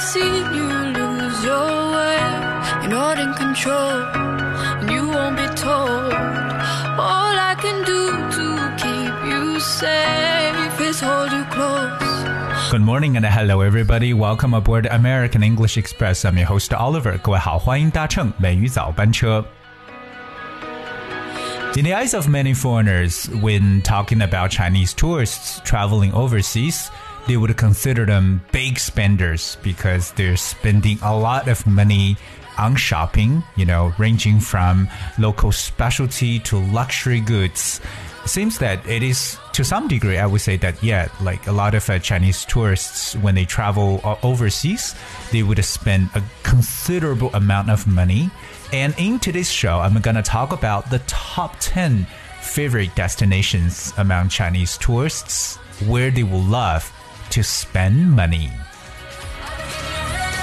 [0.00, 2.20] seen you lose your way.
[2.82, 4.02] You're not in control,
[4.80, 6.12] and you won't be told.
[6.98, 8.46] All I can do to
[8.76, 12.70] keep you safe is hold you close.
[12.70, 14.12] Good morning and hello everybody.
[14.12, 16.24] Welcome aboard American English Express.
[16.24, 17.16] I'm your host Oliver.
[17.18, 19.44] 各位好，欢迎搭乘美语早班车。
[21.76, 26.90] In the eyes of many foreigners, when talking about Chinese tourists traveling overseas,
[27.27, 32.17] they would consider them big spenders because they're spending a lot of money
[32.57, 37.81] on shopping, you know, ranging from local specialty to luxury goods.
[38.23, 41.51] It seems that it is to some degree, I would say that, yeah, like a
[41.51, 44.95] lot of uh, Chinese tourists, when they travel uh, overseas,
[45.31, 48.29] they would spend a considerable amount of money.
[48.71, 52.05] And in today's show, I'm going to talk about the top 10
[52.41, 56.91] favorite destinations among Chinese tourists where they will love
[57.31, 58.51] to spend money.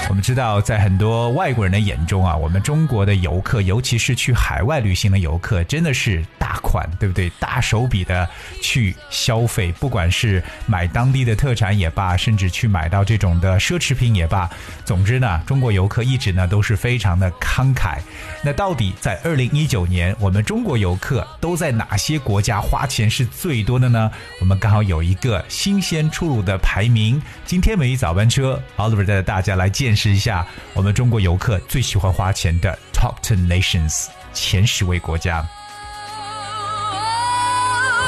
[0.09, 7.31] 我们知道，在很多外国人的眼中啊，我们中国的游客，尤其是去海外旅行的游客，真的是大款，对不对？
[7.39, 8.27] 大手笔的
[8.59, 14.49] 去消费，不管是买当地的特产也罢，甚至去买到这种的奢侈品也罢。
[14.83, 17.99] 总之呢，中国游客一直呢都是非常的慷慨。
[18.43, 24.09] 那到底在二零一九年，我们中国游客都在哪些国家花钱是最多的呢？
[24.41, 27.21] 我们刚好有一个新鲜出炉的排名。
[27.45, 35.45] 今天美语早班车，Oliver 带着大家来见识一下我们中国游客最喜欢花钱的 Top Ten Nations 前十位国家。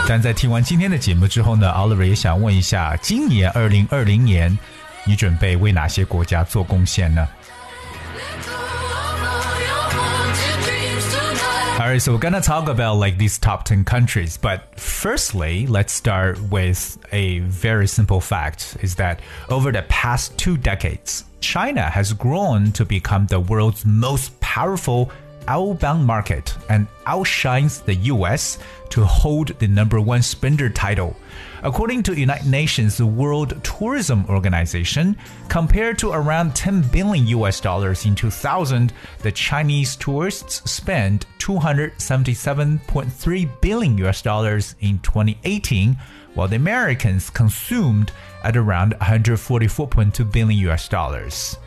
[0.07, 4.57] 但在听完今天的节目之后呢，Oliver 也想问一下，今年二零二零年，
[5.05, 7.27] 你准备为哪些国家做贡献呢？
[11.81, 16.99] Alright, so we're gonna talk about like these top 10 countries, but firstly, let's start with
[17.11, 22.85] a very simple fact is that over the past two decades, China has grown to
[22.85, 25.09] become the world's most powerful
[25.47, 28.59] outbound market and outshines the US
[28.91, 31.17] to hold the number one spender title.
[31.63, 35.15] According to United Nations World Tourism Organization,
[35.47, 43.95] compared to around 10 billion US dollars in 2000, the Chinese tourists spent 277.3 billion
[43.99, 45.95] US dollars in 2018,
[46.33, 48.11] while the Americans consumed
[48.43, 51.57] at around 144.2 billion US dollars.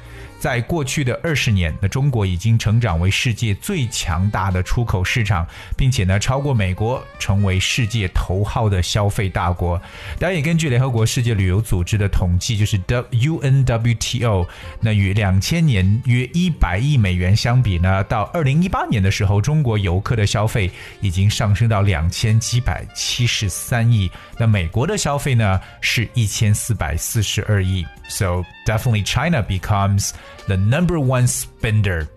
[0.45, 9.81] 在过去的二十年，那中国已经成长为世界最强大的出口市场，并且呢超过美国，成为世界头号的消费大国。
[10.19, 14.47] 当然，也根据联合国世界旅游组织的统计，就是 UNWTO，
[14.81, 24.11] 那与两千年约一百亿美元相比呢，到二零一八年的时候，中国游客的消费已经上升到两千七百七十三亿。
[24.39, 27.83] 那美国的消费呢是一千四百四十二亿。
[28.08, 30.14] So definitely China becomes
[30.48, 32.08] the number one spender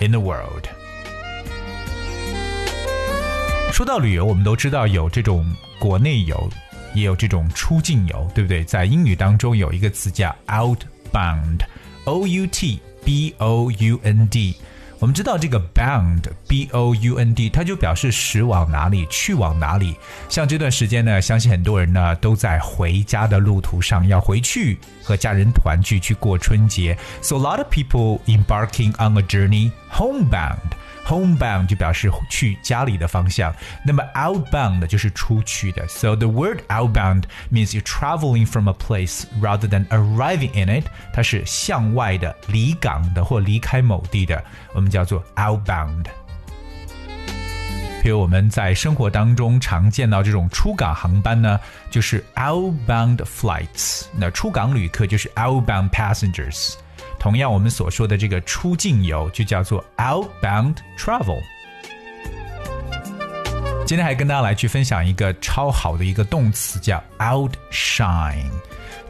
[0.00, 0.68] in the world.
[3.72, 5.44] 说到旅游，我们都知道有这种
[5.78, 6.50] 国内游，
[6.94, 8.62] 也有这种出境游，对不对？
[8.64, 14.56] 在英语当中有一个词叫 outbound，o u t b o u n d。
[14.98, 19.96] 我们知道这个 bound，b o u n d，它就表示驶往哪里，去往哪里。
[20.28, 26.96] 像这段时间呢，相信很多人呢都在回家的路途上，要回去和家人团聚，去过春节。
[27.20, 30.70] So a lot of people embarking on a journey homebound。
[31.06, 33.54] homebound 就表示去家里的方向，
[33.84, 35.86] 那么 outbound 就是出去的。
[35.88, 44.42] So the word outbound means you're traveling from a place rather than arriving in it，它是向外的、离港的或离开某地的，
[44.74, 46.06] 我们叫做 outbound。
[48.02, 54.06] 比如我们在生活当中常见到这种出港航班呢，就是 outbound flights。
[54.12, 56.74] 那出港旅客就是 outbound passengers。
[57.19, 61.41] 同样，我们所说的这个出境游就叫做 outbound travel。
[63.86, 68.50] 今天还跟大家来去分享一个超好的一个动词，叫 outshine。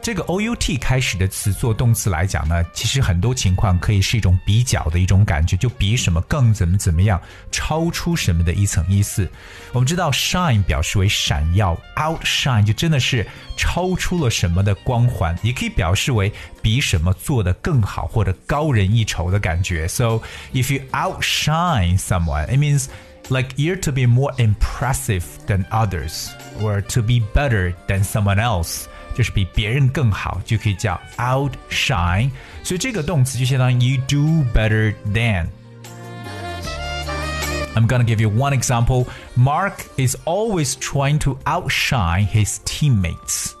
[0.01, 7.21] 这个 o u t 开始的词做动词来讲呢，其实很多情况可以是一种比较的一种感觉，就比什么更怎么怎么样，
[7.51, 9.29] 超出什么的一层意思。
[9.71, 13.25] 我们知道 shine 表示为闪耀，outshine 就真的是
[13.55, 16.29] 超出了什么的光环，也可以表示为
[16.61, 19.87] 比什么做得更好或者高人一筹的感觉。
[19.87, 20.21] So
[20.51, 22.87] if you outshine someone, it means
[23.29, 26.29] like you're to be more impressive than others
[26.61, 28.85] or to be better than someone else.
[29.15, 32.31] 就是比别人更好，就可以叫 outshine。
[32.63, 39.07] 所以这个动词就相当于 you do better than。I'm gonna give you one example.
[39.35, 43.53] Mark is always trying to outshine his teammates.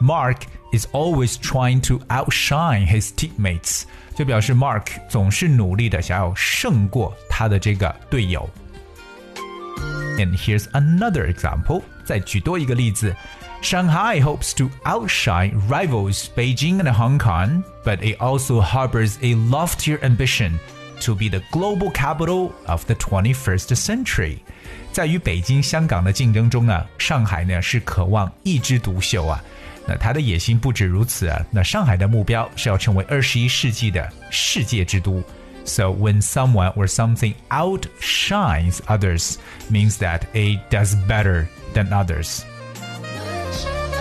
[0.00, 8.48] Mark is always trying to outshine his teammates，就表示 Mark 总是努力的想要胜过他的这个队友。
[10.18, 13.14] And here's another example，再举多一个例子。
[13.62, 20.58] Shanghai hopes to outshine rivals Beijing and Hong Kong, but it also harbors a loftier ambition
[21.00, 24.38] to be the global capital of the 21st century.
[24.92, 29.42] 在与北京、香港的竞争中呢，上海呢是渴望一枝独秀啊。
[29.86, 35.22] 那他的野心不止如此啊，那上海的目标是要成为二十一世纪的世界之都。
[35.64, 39.38] So when someone or something outshines others,
[39.68, 42.42] means that it does better than others.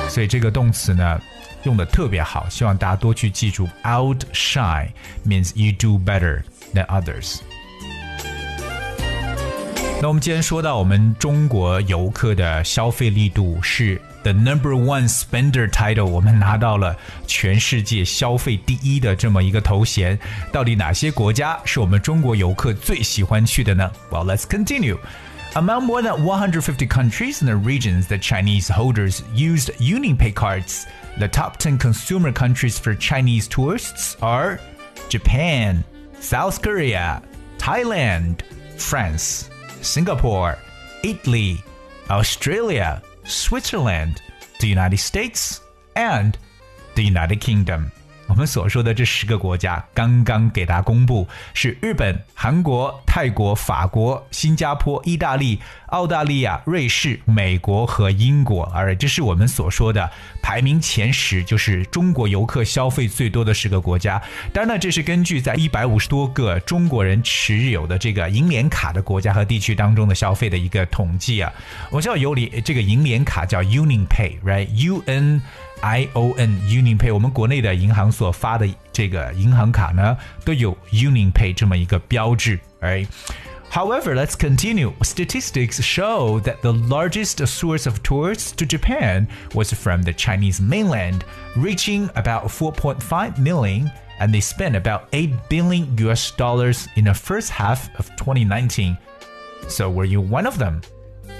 [0.09, 1.19] 所以这个动词呢
[1.63, 3.67] 用的特别好，希望大家多去记住。
[3.83, 4.91] Outshine
[5.25, 6.43] means you do better
[6.73, 7.39] than others。
[10.01, 16.95] 那我们既然说到我们中国游客的消费力度是 the number one spender title，我们拿到了
[17.27, 20.17] 全世界消费第一的这么一个头衔，
[20.51, 23.91] 到底哪些国家是我们中国游客最喜欢去的呢？
[24.11, 24.97] Well, let's continue.
[25.53, 30.85] Among more than 150 countries and regions that Chinese holders used UnionPay cards,
[31.17, 34.59] the top 10 consumer countries for Chinese tourists are
[35.07, 35.85] Japan,
[36.19, 37.21] South Korea,
[37.57, 38.41] Thailand,
[38.75, 39.49] France,
[39.81, 40.57] Singapore,
[41.03, 41.63] Italy,
[42.09, 44.22] Australia, Switzerland,
[44.60, 45.60] the United States,
[45.96, 46.36] and
[46.94, 47.92] the United Kingdom.
[48.30, 60.08] 我们所说的这十个国家刚刚给大家公布，是日本、韩国、泰国、法国、新加坡、意大利、澳大利亚、瑞士、美国和英国，而这是我们所说的
[60.40, 64.22] 排名前十，就是中国游客消费最多的十个国家。
[64.52, 71.52] 当然呢，这是根据在一百五十多个中国人持有的这个银联卡的国家和地区当中的消费的一个统计啊。
[71.90, 75.42] 我知道有里这个银联卡叫 UnionPay，right？U N
[75.81, 82.59] I O N UnionPay，我们国内的银行所发的这个银行卡呢，都有 UnionPay 这么一个标志。
[82.81, 83.07] Right?
[83.71, 84.93] However, let's continue.
[85.01, 91.21] Statistics show that the largest source of tourists to Japan was from the Chinese mainland,
[91.55, 97.49] reaching about 4.5 million, and they spent about 8 billion US dollars in the first
[97.49, 98.97] half of 2019.
[99.67, 100.81] So, were you one of them?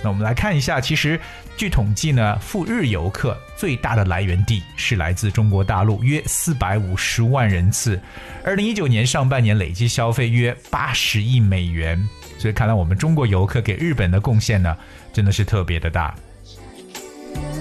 [0.03, 1.19] 那我们来看一下，其实
[1.60, 8.00] 据统计呢，赴日游客最大的来源地是来自中国大陆，约四百五十万人次。
[8.42, 12.02] 二零一九年上半年累计消费约八十亿美元，
[12.38, 14.74] 所以看来我们中国游客给日本的贡献呢，
[15.12, 16.14] 真的是特别的大。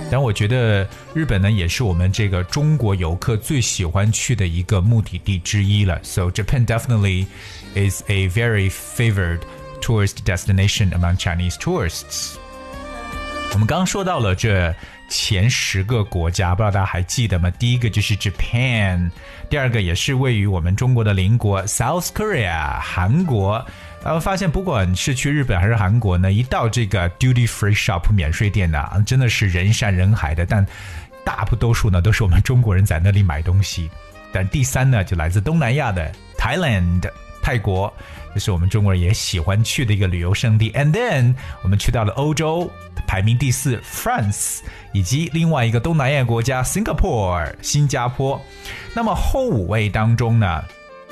[0.10, 6.00] 但我觉得日本呢，也是我们这个中国游客最喜欢去的一个目的地之一了。
[6.04, 7.25] So Japan definitely
[7.75, 9.40] is a very favored.
[9.81, 12.39] tourist destination among Chinese tourists。
[13.51, 14.74] 我们刚刚说到了这
[15.10, 17.51] 前十个国家，不知道大家还记得吗？
[17.51, 19.10] 第一个就是 Japan，
[19.50, 23.66] 第二个也是位于我们中国的邻国 South Korea，韩国。
[24.01, 30.45] 然后发现，不管是去日本还是韩国呢，一到这个 duty free shop 免税店呢，真的是人山人海的。
[30.45, 30.66] 但
[31.25, 33.90] 大不多数呢，都是我们中国人在那里买东西。
[34.31, 37.10] 但第三呢，就来自东南亚的 Thailand。
[37.42, 37.92] 泰国，
[38.34, 40.69] 这是我们中国人也喜欢去的一个旅游胜地。
[40.72, 42.69] And then 我们去到了欧洲，
[43.09, 44.61] 排名第四，France，
[44.93, 48.41] 以及另外一个东南亚国家 Singapore，新加坡。
[48.94, 50.65] 那么后五位当中呢，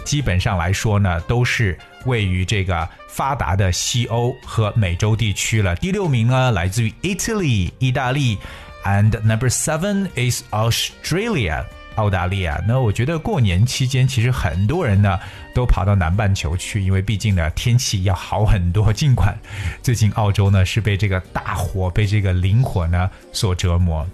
[0.05, 5.77] 基本上来说呢，都是位于这个发达的西欧和美洲地区了。
[5.77, 8.39] 第六名呢，来自于 Italy，意大利，
[8.85, 11.65] and number seven is Australia。
[11.98, 15.20] 澳大利亚，那我觉得过年期间其实很多人呢
[15.54, 18.94] 都跑到南半球去，因为毕竟呢天气要好很多。
[18.94, 19.36] 尽管
[19.84, 24.08] 最近澳洲呢是被这个大火、被这个林火呢所折磨。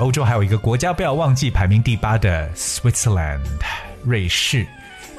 [0.00, 3.40] 欧洲还有一个国家不要忘记，排名第八的 Switzerland，
[4.04, 4.66] 瑞士。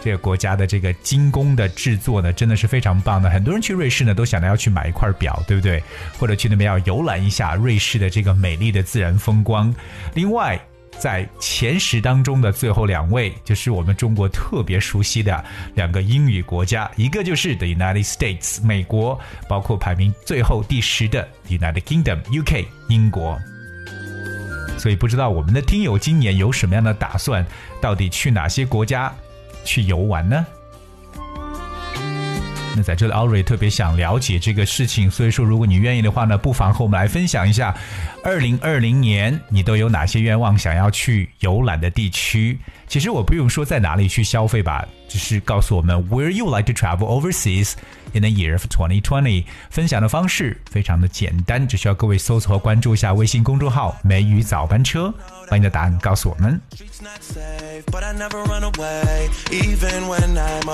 [0.04, 3.30] 这个国家的这个精工的制作呢，真的是非常棒的。
[3.30, 5.82] 很多人去瑞士呢，都想着要去买一块表，对不对？
[6.20, 9.74] 或者去那边要游览一下瑞士的这个美丽的自然风光。
[10.14, 10.60] 另外，
[11.00, 15.42] 在前十当中的最后两位，就是我们中国特别熟悉的
[15.74, 19.18] 两个英语国家，一个就是 The United States 美国，
[19.48, 23.40] 包括排名最后第十的 United Kingdom UK 英国。
[24.78, 27.46] 所以，不知道我们的听友今年有什么样的打算？
[27.80, 29.14] 到底去哪些国家？
[29.64, 30.46] 去游玩呢？
[32.76, 37.76] 那在这里，奥瑞特别想了解这个事情，所以说，如果你愿意的话呢，不妨和我们来分享一下，
[38.24, 42.58] 二零二零年你都有哪些愿望想要去游览的地区？
[42.88, 47.75] 其实我不用说在哪里去消费吧，只是告诉我们 Where you like to travel overseas
[48.13, 49.45] in the year of 2020。
[49.71, 55.13] 分享的方式非常的简单，只需要各位搜索和关注一下微信公众号“美语早班车”，
[55.49, 56.61] 把你的答案告诉我们。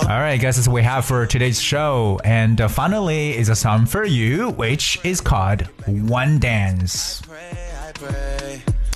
[0.06, 2.18] All right, guys, that's what we have for today's show.
[2.24, 7.22] And uh, finally, is a song for you, which is called One Dance.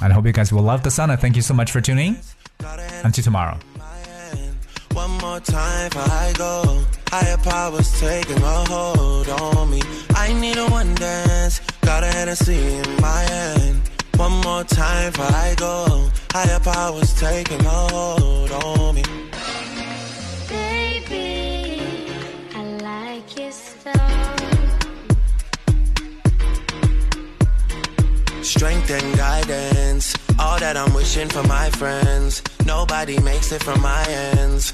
[0.00, 1.10] And I hope you guys will love the song.
[1.10, 2.16] And thank you so much for tuning.
[3.04, 3.56] Until tomorrow.
[5.33, 6.85] One more time for I go.
[7.09, 9.81] Higher powers taking a hold on me.
[10.13, 11.59] I need a one dance.
[11.81, 13.81] Got a Hennessy in my hand.
[14.17, 16.07] One more time for I go.
[16.31, 19.03] Higher powers taking a hold on me.
[20.49, 21.97] Baby,
[22.53, 23.51] I like your
[28.43, 30.13] Strength and guidance.
[30.37, 32.43] All that I'm wishing for my friends.
[32.67, 34.73] Nobody makes it from my ends.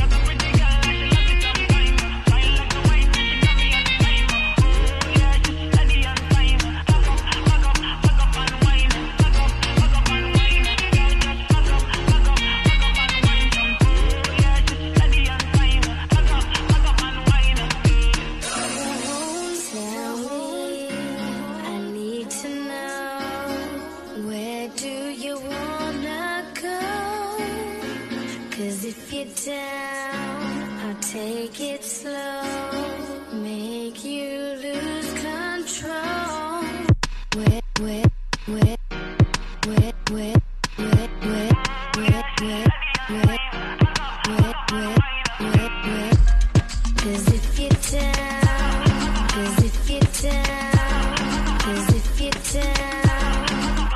[31.01, 32.43] Take it slow,
[33.33, 36.61] make you lose control.
[37.35, 38.05] Where, where,
[38.45, 38.77] where,
[39.65, 40.35] where, where,
[40.77, 41.51] where, where,
[41.95, 42.67] where, where,
[43.09, 44.95] where, where, where,
[45.39, 46.11] where, where.
[46.97, 48.83] Cause if you're down,
[49.29, 51.15] cause if you're down,
[51.59, 53.89] cause if you're down.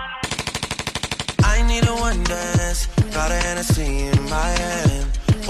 [1.43, 2.87] I need a one dance.
[3.13, 4.84] Got a Hennessy in my hand.